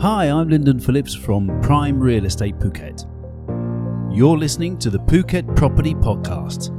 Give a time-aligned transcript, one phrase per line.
[0.00, 3.04] Hi, I'm Lyndon Phillips from Prime Real Estate Phuket.
[4.16, 6.72] You're listening to the Phuket Property Podcast.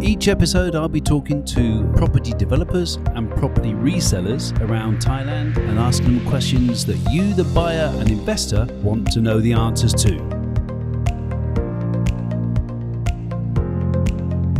[0.00, 6.18] Each episode, I'll be talking to property developers and property resellers around Thailand and asking
[6.18, 10.14] them questions that you, the buyer and investor, want to know the answers to.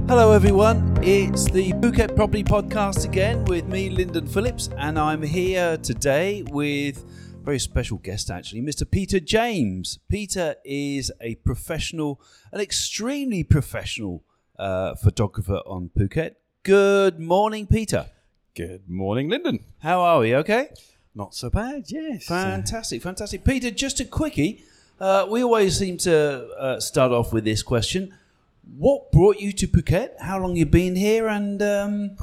[0.08, 0.98] Hello, everyone.
[1.00, 7.04] It's the Phuket Property Podcast again with me, Lyndon Phillips, and I'm here today with
[7.46, 8.90] very special guest, actually, Mr.
[8.90, 10.00] Peter James.
[10.08, 14.24] Peter is a professional, an extremely professional
[14.58, 16.34] uh, photographer on Phuket.
[16.64, 18.06] Good morning, Peter.
[18.56, 19.60] Good morning, Lyndon.
[19.78, 20.34] How are we?
[20.34, 20.70] Okay.
[21.14, 22.26] Not so bad, yes.
[22.26, 23.44] Fantastic, fantastic.
[23.44, 24.64] Peter, just a quickie.
[24.98, 28.12] Uh, we always seem to uh, start off with this question:
[28.76, 30.20] What brought you to Phuket?
[30.20, 32.16] How long you been here, and um,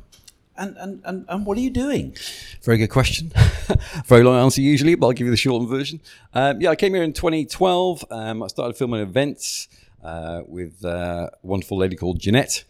[0.57, 2.15] and, and and and what are you doing?
[2.61, 3.31] Very good question.
[4.05, 5.99] Very long answer usually, but I'll give you the shortened version.
[6.33, 8.05] Um, yeah, I came here in 2012.
[8.11, 9.67] Um, I started filming events
[10.03, 12.63] uh, with uh, a wonderful lady called Jeanette.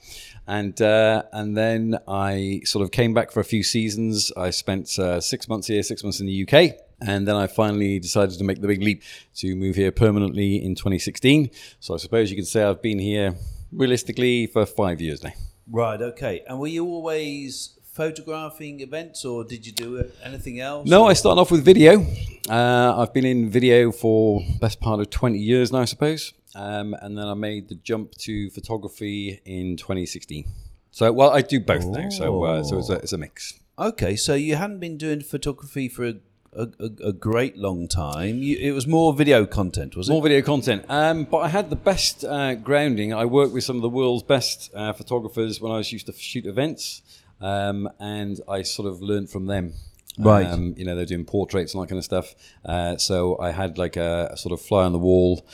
[0.46, 4.32] And uh, and then I sort of came back for a few seasons.
[4.36, 7.98] I spent uh, six months here, six months in the UK, and then I finally
[8.00, 9.04] decided to make the big leap
[9.36, 11.50] to move here permanently in 2016.
[11.80, 13.36] So I suppose you could say I've been here
[13.72, 15.32] realistically for five years now.
[15.74, 16.00] Right.
[16.00, 16.44] Okay.
[16.48, 20.88] And were you always photographing events, or did you do anything else?
[20.88, 22.06] No, I started off with video.
[22.48, 26.34] Uh, I've been in video for best part of 20 years now, I suppose.
[26.54, 30.46] Um, and then I made the jump to photography in 2016.
[30.92, 32.10] So, well, I do both now.
[32.10, 33.60] So, uh, so it's a, it's a mix.
[33.80, 36.14] Okay, so you hadn't been doing photography for a,
[36.56, 38.38] a, a, a great long time.
[38.38, 40.12] You, it was more video content, was it?
[40.12, 40.86] More video content.
[40.90, 43.14] Um, but I had the best uh, grounding.
[43.14, 46.14] I worked with some of the world's best uh, photographers when I was used to
[46.14, 47.02] shoot events.
[47.42, 49.74] Um, and I sort of learned from them.
[50.18, 50.46] Right.
[50.46, 52.36] Um, you know, they're doing portraits and that kind of stuff.
[52.64, 55.46] Uh, so I had like a, a sort of fly on the wall,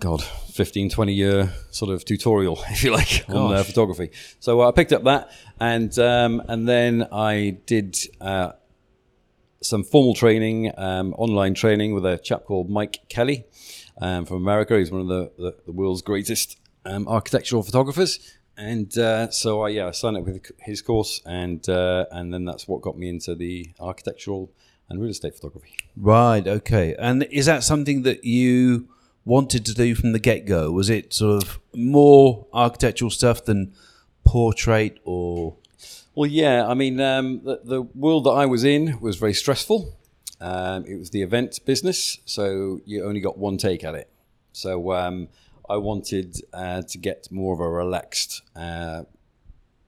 [0.00, 4.10] God, 15, 20 year sort of tutorial, if you like, on uh, photography.
[4.40, 5.30] So uh, I picked up that
[5.60, 8.52] and, um, and then I did, uh,
[9.64, 13.46] some formal training, um, online training with a chap called Mike Kelley
[14.00, 14.78] um, from America.
[14.78, 18.38] He's one of the, the, the world's greatest um, architectural photographers.
[18.56, 22.44] And uh, so I yeah I signed up with his course, and uh, and then
[22.44, 24.52] that's what got me into the architectural
[24.88, 25.76] and real estate photography.
[25.96, 26.46] Right.
[26.46, 26.94] Okay.
[26.96, 28.88] And is that something that you
[29.24, 30.70] wanted to do from the get go?
[30.70, 33.74] Was it sort of more architectural stuff than
[34.24, 35.56] portrait or?
[36.14, 39.96] Well, yeah, I mean um, the, the world that I was in was very stressful.
[40.40, 44.10] Um, it was the event business, so you only got one take at it.
[44.52, 45.28] So um,
[45.68, 49.04] I wanted uh, to get more of a relaxed uh,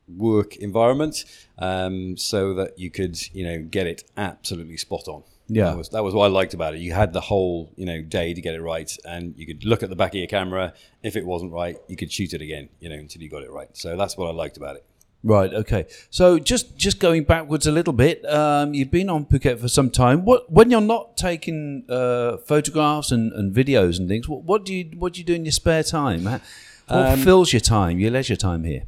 [0.09, 1.25] work environment,
[1.59, 5.23] um, so that you could, you know, get it absolutely spot on.
[5.49, 5.67] Yeah.
[5.67, 6.81] that was, that was what I liked about it.
[6.81, 9.83] You had the whole, you know, day to get it right, and you could look
[9.83, 10.75] at the back of your camera.
[11.03, 13.51] If it wasn't right, you could shoot it again, you know, until you got it
[13.51, 13.69] right.
[13.77, 14.85] So that's what I liked about it.
[15.23, 15.53] Right.
[15.53, 15.87] Okay.
[16.11, 19.91] So just just going backwards a little bit, um, you've been on Phuket for some
[19.91, 20.25] time.
[20.25, 24.73] What when you're not taking uh, photographs and, and videos and things, what, what do
[24.73, 26.25] you what do you do in your spare time?
[26.25, 26.43] What
[26.89, 28.85] Um, fills your time, your leisure time here?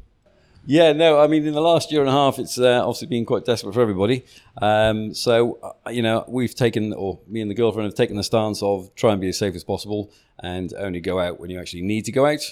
[0.71, 3.25] Yeah, no, I mean, in the last year and a half, it's uh, obviously been
[3.25, 4.23] quite desperate for everybody.
[4.61, 8.23] Um, so, uh, you know, we've taken, or me and the girlfriend have taken the
[8.23, 11.59] stance of try and be as safe as possible and only go out when you
[11.59, 12.43] actually need to go out.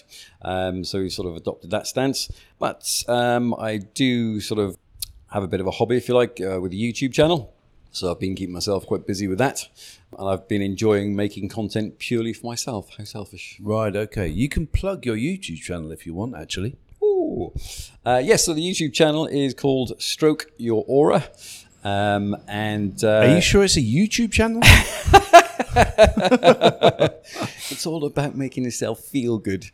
[0.41, 2.27] Um, so we've sort of adopted that stance.
[2.57, 4.79] But um, I do sort of
[5.29, 7.53] have a bit of a hobby, if you like, uh, with the YouTube channel.
[7.91, 9.67] So I've been keeping myself quite busy with that.
[10.17, 12.89] And I've been enjoying making content purely for myself.
[12.97, 13.59] How selfish.
[13.61, 13.95] Right.
[13.95, 14.27] Okay.
[14.27, 16.35] You can plug your YouTube channel if you want.
[16.35, 16.77] Actually.
[18.05, 21.25] Uh, yes, so the YouTube channel is called Stroke Your Aura.
[21.83, 24.61] Um, and uh, Are you sure it's a YouTube channel?
[27.69, 29.65] it's all about making yourself feel good.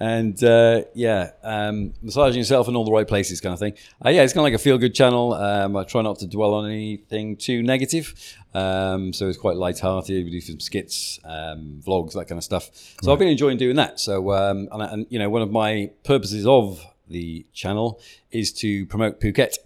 [0.00, 3.74] And uh, yeah, um, massaging yourself in all the right places, kind of thing.
[4.04, 5.34] Uh, yeah, it's kind of like a feel good channel.
[5.34, 8.14] Um, I try not to dwell on anything too negative.
[8.54, 10.24] Um, so it's quite light-hearted.
[10.24, 12.70] We do some skits, um, vlogs, that kind of stuff.
[13.02, 14.00] So I've been enjoying doing that.
[14.00, 18.00] So um, and, and you know, one of my purposes of the channel
[18.30, 19.58] is to promote Phuket.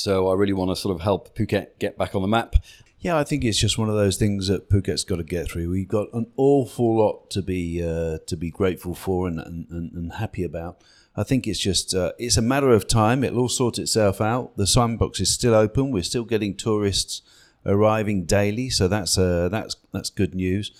[0.00, 2.54] So I really want to sort of help Phuket get back on the map.
[3.00, 5.70] Yeah, I think it's just one of those things that Phuket's got to get through.
[5.70, 10.12] We've got an awful lot to be uh, to be grateful for and, and, and,
[10.14, 10.82] happy about.
[11.14, 13.22] I think it's just uh, it's a matter of time.
[13.22, 14.56] It'll all sort itself out.
[14.56, 15.92] The sandbox is still open.
[15.92, 17.22] We're still getting tourists
[17.64, 20.72] arriving daily, so that's uh, that's that's good news.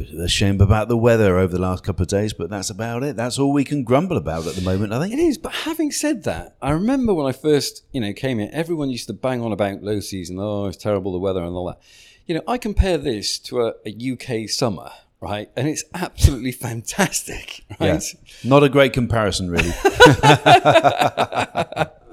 [0.00, 2.70] Bit of a shame about the weather over the last couple of days, but that's
[2.70, 3.16] about it.
[3.16, 5.12] That's all we can grumble about at the moment, I think.
[5.12, 5.36] It is.
[5.36, 9.08] but having said that, I remember when I first, you know, came here, everyone used
[9.08, 10.38] to bang on about low season.
[10.40, 11.80] Oh, it's terrible the weather and all that.
[12.24, 15.50] you know, I compare this to a, a UK summer, right?
[15.54, 18.02] And it's absolutely fantastic, right?
[18.02, 18.20] Yeah.
[18.42, 19.68] Not a great comparison, really.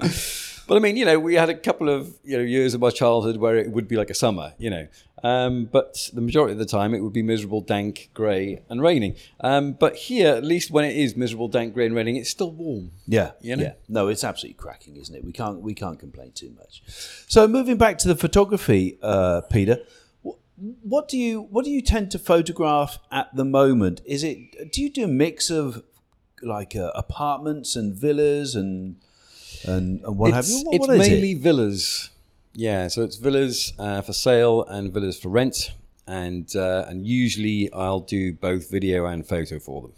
[0.67, 2.89] But I mean, you know, we had a couple of you know years of my
[2.89, 4.87] childhood where it would be like a summer, you know.
[5.23, 9.15] Um, but the majority of the time, it would be miserable, dank, grey, and raining.
[9.39, 12.51] Um, but here, at least when it is miserable, dank, grey, and raining, it's still
[12.51, 12.91] warm.
[13.07, 13.63] Yeah, You know?
[13.63, 13.73] yeah.
[13.89, 15.23] No, it's absolutely cracking, isn't it?
[15.23, 16.83] We can't we can't complain too much.
[17.27, 19.79] So moving back to the photography, uh, Peter,
[20.83, 24.01] what do you what do you tend to photograph at the moment?
[24.05, 25.83] Is it do you do a mix of
[26.43, 28.97] like uh, apartments and villas and
[29.65, 30.61] and, and what have you?
[30.63, 31.39] What, it's what mainly it?
[31.39, 32.09] villas.
[32.53, 35.71] Yeah, so it's villas uh, for sale and villas for rent,
[36.07, 39.93] and uh, and usually I'll do both video and photo for them.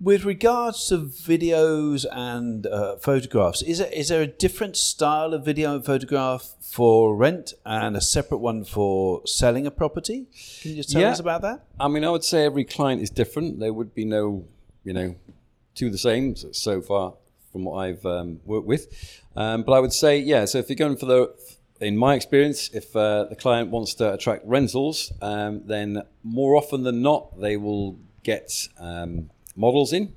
[0.00, 5.44] With regards to videos and uh, photographs, is there, is there a different style of
[5.44, 10.26] video and photograph for rent and a separate one for selling a property?
[10.60, 11.10] Can you just tell Yeah.
[11.12, 11.64] us about that?
[11.80, 13.60] I mean, I would say every client is different.
[13.60, 14.44] There would be no,
[14.82, 15.14] you know,
[15.74, 17.14] two the same so far
[17.54, 19.22] from what I've um, worked with.
[19.36, 20.44] Um, but I would say, yeah.
[20.44, 21.32] So if you're going for the,
[21.80, 26.82] in my experience, if uh, the client wants to attract rentals, um, then more often
[26.82, 30.14] than not, they will get um, models in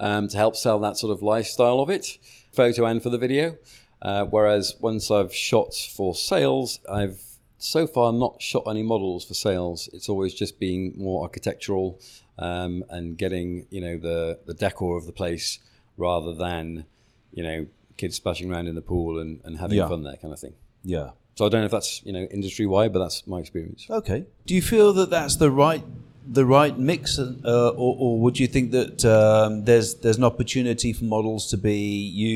[0.00, 2.18] um, to help sell that sort of lifestyle of it,
[2.52, 3.56] photo and for the video.
[4.02, 7.22] Uh, whereas once I've shot for sales, I've
[7.58, 9.88] so far not shot any models for sales.
[9.92, 12.00] It's always just been more architectural
[12.40, 15.58] um, and getting you know the the decor of the place
[16.00, 16.84] rather than
[17.32, 17.66] you know
[17.96, 19.88] kids splashing around in the pool and, and having Yeah.
[19.88, 20.54] fun there kind of thing.
[20.82, 21.10] Yeah.
[21.36, 23.86] So I don't know if that's you know industry wide, but that's my experience.
[23.88, 24.24] Okay.
[24.46, 25.84] Do you feel that that's the right
[26.26, 30.92] the right mix, uh, or, or would you think that um, there's there's an opportunity
[30.92, 31.78] for models to be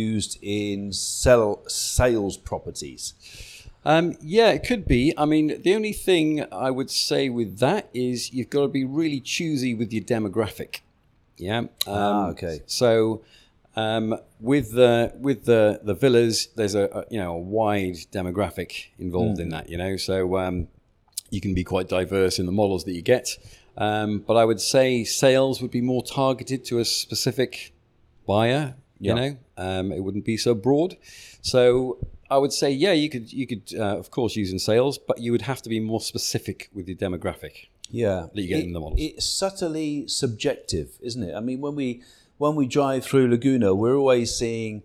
[0.01, 3.15] used in sell, sales properties?
[3.85, 5.13] Um, yeah, it could be.
[5.19, 8.85] I mean, the only thing I would say with that is you've got to be
[8.85, 10.81] really choosy with your demographic.
[11.37, 11.59] Yeah.
[11.59, 12.63] Um, Ah, okay.
[12.67, 13.21] So
[13.76, 18.87] um, with the with the the villas, there's a, a you know a wide demographic
[18.99, 19.43] involved Hmm.
[19.43, 19.69] in that.
[19.69, 20.69] You know, so um,
[21.31, 23.37] you can be quite diverse in the models that you get.
[23.76, 27.73] Um, but I would say sales would be more targeted to a specific
[28.26, 28.75] buyer.
[29.00, 29.15] You Yeah.
[29.15, 30.97] know, um, it wouldn't be so broad.
[31.43, 31.99] So
[32.31, 35.19] I would say, yeah, you could you could uh, of course use in sales, but
[35.20, 37.67] you would have to be more specific with your demographic.
[37.91, 38.99] Yeah, That you get It- in the models.
[39.00, 41.35] It's subtly subjective, isn't it?
[41.35, 42.03] I mean, when we
[42.39, 44.83] when we drive through Laguna, we're always seeing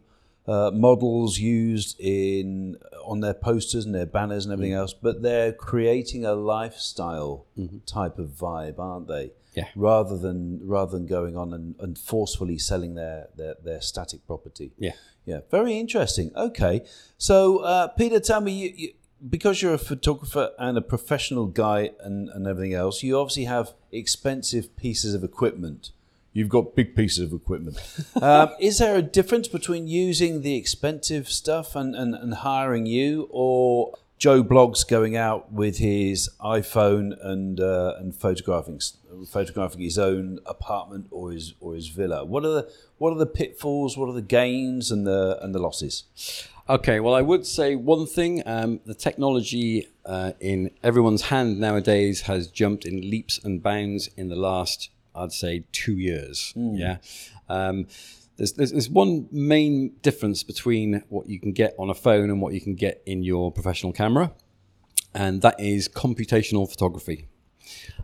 [0.48, 5.54] uh, models used in on their posters and their banners and everything else, but they're
[5.54, 7.46] creating a lifestyle
[7.86, 9.31] type of vibe, aren't they?
[9.56, 9.68] Yeah.
[9.75, 14.72] Rather than rather than going on and, and forcefully selling their, their their static property.
[14.78, 14.94] Yeah.
[15.25, 16.31] Yeah, very interesting.
[16.36, 16.81] Okay,
[17.19, 18.94] so uh, Peter, tell me, you, you,
[19.30, 23.74] because you're a photographer and a professional guy and, and everything else, you obviously have
[23.92, 25.92] expensive pieces of equipment.
[26.31, 27.78] You've got big pieces of equipment.
[28.22, 33.28] um, is there a difference between using the expensive stuff and, and, and hiring you,
[33.31, 38.81] or Joe Bloggs going out with his iPhone and uh, and photographing
[39.28, 42.26] photographing his own apartment or his or his villa?
[42.26, 43.98] What are the what are the pitfalls?
[43.98, 46.04] What are the gains and the and the losses?
[46.68, 52.22] Okay, well, I would say one thing: um, the technology uh, in everyone's hand nowadays
[52.22, 56.54] has jumped in leaps and bounds in the last, I'd say, two years.
[56.56, 56.97] Yeah,
[57.47, 57.87] um,
[58.37, 62.42] there's, there's there's one main difference between what you can get on a phone and
[62.42, 64.31] what you can get in your professional camera,
[65.13, 67.28] and that is computational photography.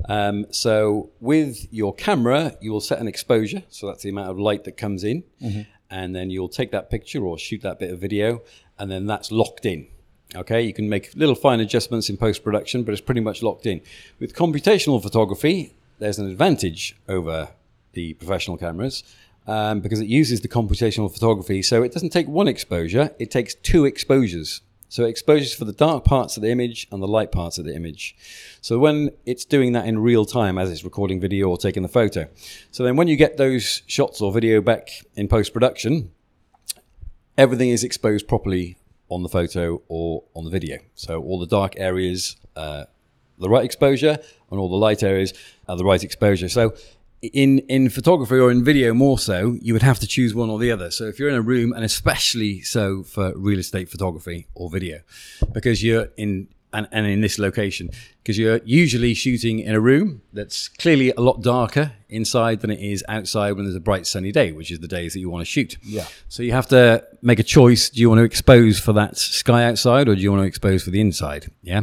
[0.10, 3.64] Um, so with your camera, you will set an exposure.
[3.70, 5.24] So that's the amount of light that comes in.
[5.90, 8.42] And then you'll take that picture or shoot that bit of video,
[8.78, 9.88] and then that's locked in.
[10.36, 13.66] Okay, you can make little fine adjustments in post production, but it's pretty much locked
[13.66, 13.82] in.
[14.20, 17.50] With computational photography, there's an advantage over
[17.94, 19.04] the professional cameras
[19.48, 21.62] um, because it uses the computational photography.
[21.62, 24.62] So it doesn't take one exposure, it takes two exposures.
[24.88, 27.66] So it exposes for the dark parts of the image and the light parts of
[27.66, 28.16] the image.
[28.62, 31.90] So when it's doing that in real time as it's recording video or taking the
[31.90, 32.28] photo.
[32.72, 36.12] So then when you get those shots or video back in post production,
[37.38, 38.78] everything is exposed properly
[39.10, 40.78] on the photo or on the video.
[40.94, 42.86] So all the dark areas, uh,
[43.40, 44.18] the right exposure,
[44.52, 45.34] and all the light areas
[45.68, 46.50] are the right exposure.
[46.50, 46.74] So
[47.22, 50.60] in in photography or in video more so, you would have to choose one or
[50.60, 50.92] the other.
[50.92, 55.00] So if you're in a room, and especially so for real estate photography or video,
[55.54, 57.90] because you're in and, and in this location,
[58.22, 62.80] because you're usually shooting in a room that's clearly a lot darker inside than it
[62.80, 65.42] is outside when there's a bright sunny day, which is the days that you want
[65.42, 65.78] to shoot.
[65.84, 66.06] Yeah.
[66.28, 67.90] So you have to make a choice.
[67.90, 70.84] Do you want to expose for that sky outside or do you want to expose
[70.84, 71.50] for the inside?
[71.64, 71.82] Yeah.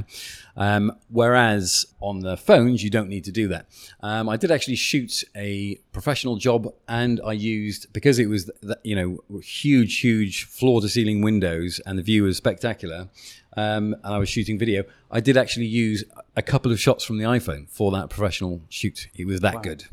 [0.56, 3.66] Um, whereas on the phones, you don't need to do that.
[4.00, 8.78] Um, I did actually shoot a professional job, and I used because it was th-
[8.82, 13.08] you know huge, huge floor to ceiling windows, and the view was spectacular.
[13.56, 14.84] Um, and I was shooting video.
[15.10, 16.04] I did actually use
[16.36, 19.08] a couple of shots from the iPhone for that professional shoot.
[19.14, 19.84] It was that good.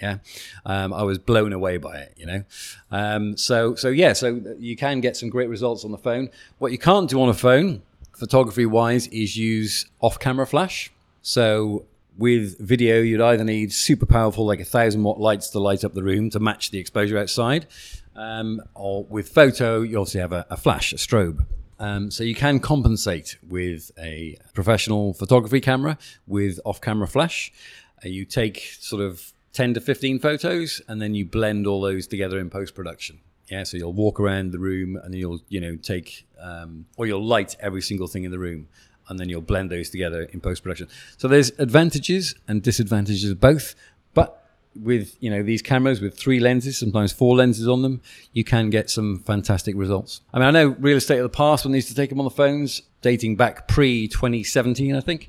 [0.00, 0.18] Yeah,
[0.66, 2.14] um, I was blown away by it.
[2.16, 2.44] You know,
[2.90, 6.30] um, so so yeah, so you can get some great results on the phone.
[6.58, 7.82] What you can't do on a phone,
[8.22, 10.92] photography wise, is use off-camera flash.
[11.22, 11.86] So
[12.16, 15.94] with video, you'd either need super powerful, like a thousand watt lights to light up
[15.94, 17.66] the room to match the exposure outside,
[18.14, 21.44] um, or with photo, you obviously have a, a flash, a strobe.
[21.80, 25.98] Um, so you can compensate with a professional photography camera
[26.28, 27.52] with off-camera flash.
[28.04, 32.06] Uh, you take sort of 10 to 15 photos and then you blend all those
[32.06, 33.18] together in post-production.
[33.52, 37.22] Yeah, so you'll walk around the room and you'll, you know, take um, or you'll
[37.22, 38.66] light every single thing in the room
[39.08, 40.88] and then you'll blend those together in post-production.
[41.18, 43.74] So there's advantages and disadvantages of both,
[44.14, 44.42] but
[44.74, 48.00] with you know these cameras with three lenses, sometimes four lenses on them,
[48.32, 50.22] you can get some fantastic results.
[50.32, 52.24] I mean, I know real estate of the past they used to take them on
[52.24, 55.28] the phones, dating back pre 2017, I think.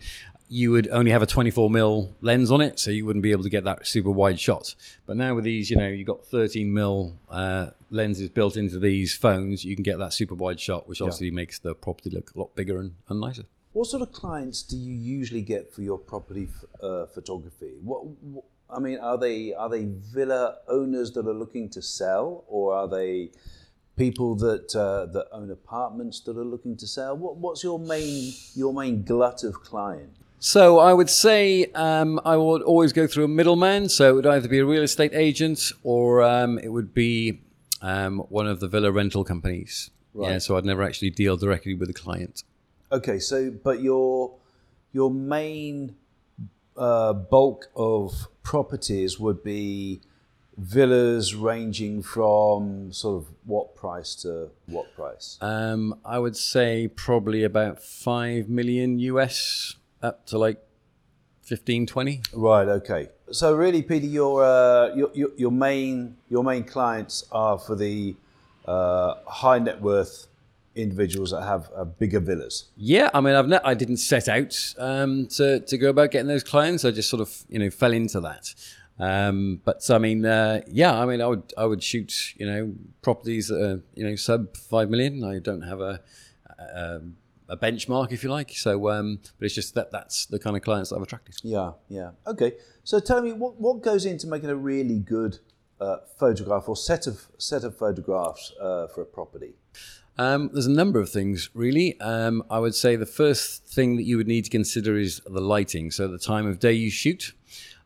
[0.53, 3.41] You would only have a 24 mil lens on it, so you wouldn't be able
[3.41, 4.75] to get that super wide shot.
[5.07, 9.15] But now with these, you know, you've got 13 mil uh, lenses built into these
[9.15, 12.39] phones, you can get that super wide shot, which obviously makes the property look a
[12.39, 13.45] lot bigger and, and nicer.
[13.71, 16.47] What sort of clients do you usually get for your property
[16.83, 17.73] uh, photography?
[17.81, 22.43] What, what I mean, are they are they villa owners that are looking to sell,
[22.47, 23.31] or are they
[23.95, 27.17] people that uh, that own apartments that are looking to sell?
[27.17, 30.17] What, what's your main your main glut of client?
[30.43, 33.87] So I would say um, I would always go through a middleman.
[33.87, 37.39] So it would either be a real estate agent or um, it would be
[37.81, 39.89] um, one of the villa rental companies.
[40.13, 40.31] Right.
[40.31, 42.43] Yeah, so I'd never actually deal directly with the client.
[42.91, 44.33] Okay, so but your
[44.91, 45.95] your main
[46.75, 50.01] uh, bulk of properties would be
[50.57, 55.37] villas ranging from sort of what price to what price?
[55.39, 60.61] Um, I would say probably about 5 million US up to like
[61.43, 62.21] 15, 20.
[62.33, 62.67] Right.
[62.67, 63.09] Okay.
[63.31, 68.15] So really, Peter, your uh, your, your your main your main clients are for the
[68.65, 70.27] uh, high net worth
[70.75, 72.65] individuals that have uh, bigger villas.
[72.75, 76.27] Yeah, I mean, I've ne- I didn't set out um, to to go about getting
[76.27, 76.85] those clients.
[76.85, 78.53] I just sort of you know fell into that.
[78.99, 82.73] Um, but I mean, uh, yeah, I mean, I would I would shoot you know
[83.01, 85.23] properties that are you know sub five million.
[85.23, 86.01] I don't have a
[86.59, 87.01] a,
[87.49, 88.51] a benchmark, if you like.
[88.51, 91.35] So, um, but it's just that that's the kind of clients that I've attracted.
[91.43, 91.73] Yeah.
[91.89, 92.11] Yeah.
[92.27, 92.53] Okay.
[92.83, 95.39] So tell me what what goes into making a really good
[95.79, 99.53] uh, photograph or set of set of photographs uh, for a property.
[100.17, 101.99] Um, there's a number of things, really.
[101.99, 105.41] Um, I would say the first thing that you would need to consider is the
[105.41, 105.89] lighting.
[105.89, 107.33] So, the time of day you shoot.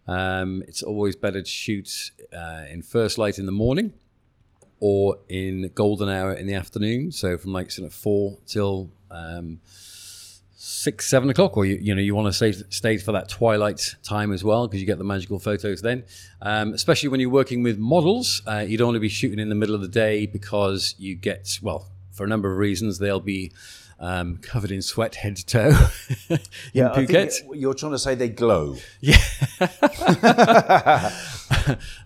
[0.08, 3.94] Um, it's always better to shoot uh, in first light in the morning
[4.80, 7.12] or in golden hour in the afternoon.
[7.12, 9.60] So, from like sort of four till um,
[10.56, 13.96] six, seven o'clock, or you, you know, you want to stay, stay for that twilight
[14.04, 16.04] time as well because you get the magical photos then.
[16.42, 19.50] Um, especially when you're working with models, uh, you don't want to be shooting in
[19.50, 23.20] the middle of the day because you get, well, for a number of reasons, they'll
[23.20, 23.52] be
[24.00, 25.70] um, covered in sweat head to toe
[26.30, 27.34] in think Phuket.
[27.54, 28.76] you're trying to say they glow.
[29.02, 29.18] Yeah.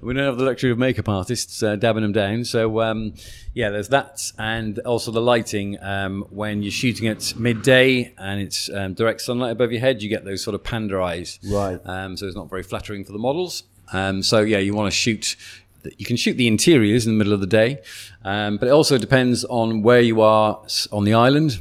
[0.01, 2.45] we don't have the luxury of makeup artists uh, dabbing them down.
[2.45, 3.13] So, um,
[3.53, 4.31] yeah, there's that.
[4.37, 5.77] And also the lighting.
[5.81, 10.09] Um, when you're shooting at midday and it's um, direct sunlight above your head, you
[10.09, 11.39] get those sort of panda eyes.
[11.43, 11.79] Right.
[11.85, 13.63] Um, so it's not very flattering for the models.
[13.91, 15.35] Um, so, yeah, you want to shoot.
[15.97, 17.81] You can shoot the interiors in the middle of the day,
[18.23, 21.59] um, but it also depends on where you are on the island.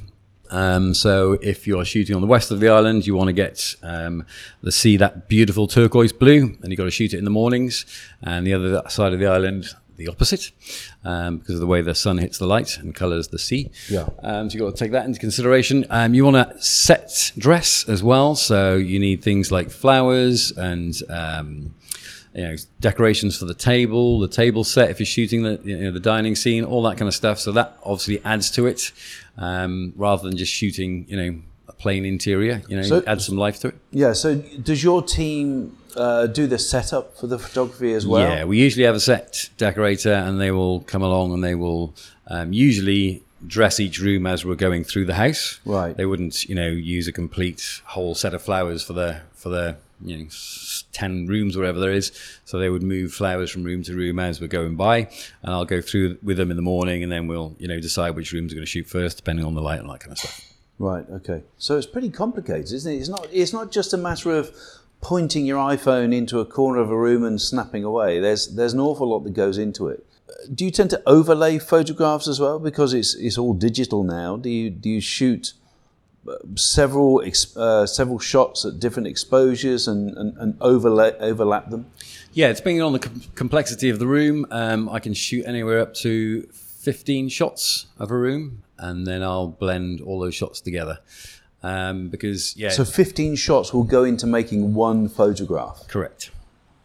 [0.50, 3.74] Um, so if you're shooting on the west of the island, you want to get
[3.82, 4.26] um,
[4.62, 7.86] the sea that beautiful turquoise blue, and you've got to shoot it in the mornings.
[8.22, 9.66] And the other side of the island,
[9.96, 10.50] the opposite,
[11.04, 13.70] um, because of the way the sun hits the light and colours the sea.
[13.88, 14.08] Yeah.
[14.22, 15.86] Um, so you've got to take that into consideration.
[15.90, 18.34] Um, you want to set dress as well.
[18.34, 21.74] So you need things like flowers and um,
[22.34, 25.90] you know decorations for the table, the table set if you're shooting the you know
[25.90, 27.38] the dining scene, all that kind of stuff.
[27.38, 28.92] So that obviously adds to it,
[29.38, 32.62] um, rather than just shooting you know a plain interior.
[32.68, 33.74] You know, So- add some life to it.
[33.90, 34.12] Yeah.
[34.12, 38.28] So does your team uh, do the setup for the photography as well?
[38.28, 41.94] Yeah, we usually have a set decorator, and they will come along and they will
[42.28, 45.60] um, usually dress each room as we're going through the house.
[45.64, 45.96] Right.
[45.96, 49.76] They wouldn't, you know, use a complete whole set of flowers for the for the
[50.02, 50.26] you know
[50.92, 52.12] ten rooms, whatever there is.
[52.44, 54.98] So they would move flowers from room to room as we're going by,
[55.42, 58.16] and I'll go through with them in the morning, and then we'll you know decide
[58.16, 60.18] which rooms we're going to shoot first, depending on the light and that kind of
[60.18, 60.46] stuff.
[60.78, 61.04] Right.
[61.10, 61.42] Okay.
[61.58, 62.96] So it's pretty complicated, isn't it?
[62.96, 63.28] It's not.
[63.30, 64.50] It's not just a matter of
[65.00, 68.20] pointing your iPhone into a corner of a room and snapping away.
[68.20, 70.06] There's there's an awful lot that goes into it.
[70.54, 74.36] Do you tend to overlay photographs as well because it's it's all digital now?
[74.36, 75.52] Do you do you shoot
[76.56, 77.22] several
[77.56, 81.86] uh, several shots at different exposures and, and, and overlay overlap them?
[82.32, 85.80] Yeah, it's depending on the com- complexity of the room, um, I can shoot anywhere
[85.80, 91.00] up to 15 shots of a room, and then I'll blend all those shots together.
[91.62, 95.86] Um, because yeah, So 15 shots will go into making one photograph.
[95.88, 96.30] correct.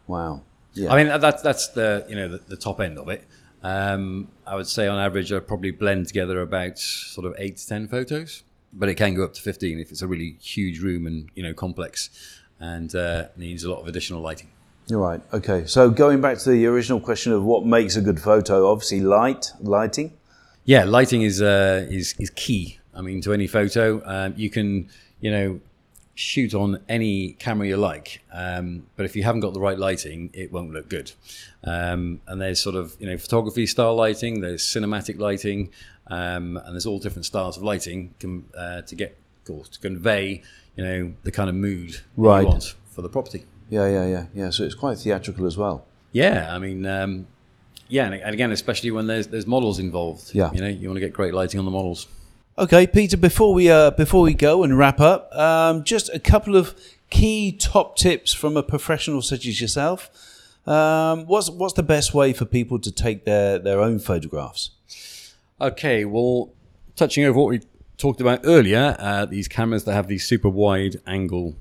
[0.08, 0.42] Wow.
[0.74, 0.92] Yeah.
[0.94, 3.24] I mean that's that's the you know the, the top end of it.
[3.64, 7.68] Um, I would say on average I probably blend together about sort of eight to
[7.68, 8.44] ten photos,
[8.76, 11.44] but it can go up to fifteen if it's a really huge room and you
[11.44, 12.10] know complex
[12.60, 14.50] and uh, needs a lot of additional lighting.
[14.88, 15.22] You're right.
[15.34, 15.66] Okay.
[15.66, 19.52] So going back to the original question of what makes a good photo, obviously light,
[19.60, 20.14] lighting.
[20.64, 22.80] Yeah, lighting is uh, is is key.
[22.94, 24.90] I mean, to any photo, um, you can
[25.20, 25.60] you know
[26.14, 30.30] shoot on any camera you like, um, but if you haven't got the right lighting,
[30.34, 31.12] it won't look good.
[31.64, 35.72] Um, and there's sort of you know photography style lighting, there's cinematic lighting,
[36.08, 39.18] um, and there's all different styles of lighting com- uh, to get
[39.50, 40.42] or to convey
[40.76, 42.42] you know the kind of mood Right.
[42.42, 43.46] you want for the property.
[43.70, 44.50] Yeah, yeah, yeah, yeah.
[44.52, 45.86] So it's quite theatrical as well.
[46.12, 47.28] Yeah, I mean, um,
[47.88, 50.34] yeah, and, and again, especially when there's there's models involved.
[50.34, 50.52] Yeah.
[50.54, 52.08] you know, you want to get great lighting on the models.
[52.58, 53.18] Okay, Peter.
[53.18, 56.74] Before we uh, before we go and wrap up, um, just a couple of
[57.10, 60.10] key top tips from a professional such as yourself.
[60.66, 64.72] Um, what's what's the best way for people to take their their own photographs?
[65.60, 66.52] Okay, well,
[66.98, 67.62] touching over what we
[67.98, 71.56] talked about earlier, uh, these cameras that have these super wide angle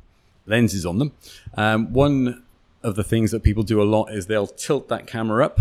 [0.46, 1.12] lenses on them.
[1.56, 2.42] Um, one
[2.82, 5.60] of the things that people do a lot is they'll tilt that camera up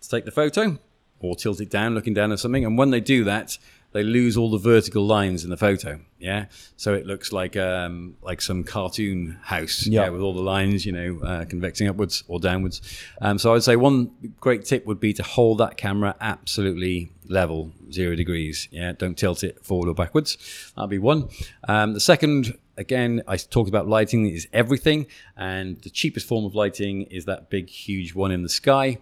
[0.00, 0.78] to take the photo,
[1.18, 2.64] or tilt it down, looking down at something.
[2.64, 3.58] And when they do that,
[3.92, 6.00] they lose all the vertical lines in the photo.
[6.18, 6.46] Yeah,
[6.76, 9.86] so it looks like um, like some cartoon house.
[9.86, 10.04] Yeah.
[10.04, 12.80] Yeah, with all the lines, you know, uh, convexing upwards or downwards.
[13.20, 17.72] Um, so I'd say one great tip would be to hold that camera absolutely level,
[17.90, 18.68] zero degrees.
[18.70, 20.38] Yeah, don't tilt it forward or backwards.
[20.76, 21.28] That'd be one.
[21.66, 26.54] Um, the second, again, I talked about lighting is everything, and the cheapest form of
[26.54, 28.98] lighting is that big, huge one in the sky.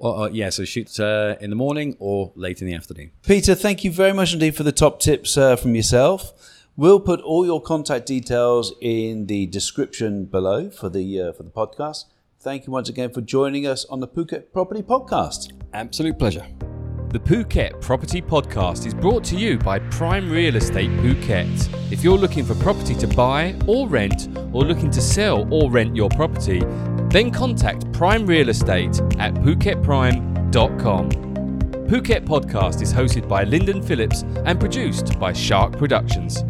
[0.00, 3.10] Or, uh, yeah, so shoot uh, in the morning or late in the afternoon.
[3.22, 6.32] Peter, thank you very much indeed for the top tips uh, from yourself.
[6.74, 11.50] We'll put all your contact details in the description below for the uh, for the
[11.50, 12.06] podcast.
[12.40, 15.52] Thank you once again for joining us on the Phuket Property Podcast.
[15.74, 16.46] Absolute pleasure.
[17.10, 21.92] The Phuket Property Podcast is brought to you by Prime Real Estate Phuket.
[21.92, 25.96] If you're looking for property to buy or rent, or looking to sell or rent
[25.96, 26.60] your property,
[27.08, 31.10] then contact Prime Real Estate at phuketprime.com.
[31.10, 36.44] Phuket Podcast is hosted by Lyndon Phillips and produced by Shark Productions.